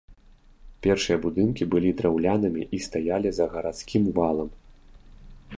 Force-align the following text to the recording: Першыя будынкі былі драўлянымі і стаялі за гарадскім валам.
Першыя 0.85 1.17
будынкі 1.25 1.67
былі 1.75 1.91
драўлянымі 2.01 2.63
і 2.79 2.81
стаялі 2.89 3.29
за 3.41 3.45
гарадскім 3.57 4.03
валам. 4.17 4.49